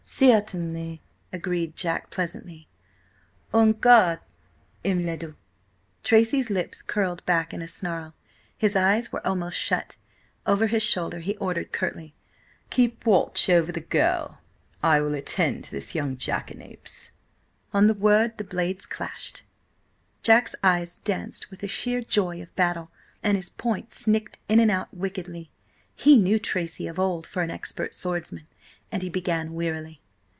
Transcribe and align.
"Certainly," 0.03 1.01
agreed 1.31 1.77
Jack 1.77 2.09
pleasantly. 2.09 2.67
"On 3.53 3.71
guard, 3.71 4.19
M. 4.83 5.03
le 5.03 5.15
Duc!" 5.15 5.35
Tracy's 6.03 6.49
lips 6.49 6.81
curled 6.81 7.25
back 7.25 7.53
in 7.53 7.61
a 7.61 7.67
snarl. 7.67 8.13
His 8.57 8.75
eyes 8.75 9.13
were 9.13 9.25
almost 9.25 9.57
shut. 9.57 9.95
Over 10.45 10.67
his 10.67 10.83
shoulder 10.83 11.19
he 11.19 11.37
ordered 11.37 11.71
curtly: 11.71 12.13
"Keep 12.69 13.05
watch 13.05 13.49
over 13.49 13.71
the 13.71 13.79
girl. 13.79 14.41
I 14.83 14.99
will 14.99 15.13
attend 15.15 15.63
to 15.65 15.71
this 15.71 15.95
young 15.95 16.17
jackanapes." 16.17 17.11
On 17.73 17.87
the 17.87 17.93
word 17.93 18.37
the 18.37 18.43
blades 18.43 18.85
clashed. 18.85 19.43
Jack's 20.23 20.55
eyes 20.61 20.97
danced 20.97 21.49
with 21.49 21.61
the 21.61 21.69
sheer 21.69 22.01
joy 22.01 22.41
of 22.41 22.53
battle, 22.57 22.91
and 23.23 23.37
his 23.37 23.49
point 23.49 23.93
snicked 23.93 24.39
in 24.49 24.59
and 24.59 24.71
out 24.71 24.93
wickedly. 24.93 25.51
He 25.95 26.17
knew 26.17 26.37
Tracy 26.37 26.85
of 26.87 26.99
old 26.99 27.25
for 27.25 27.43
an 27.43 27.51
expert 27.51 27.93
swordsman, 27.93 28.47
and 28.93 29.03
he 29.03 29.09
began 29.09 29.53
warily. 29.53 30.01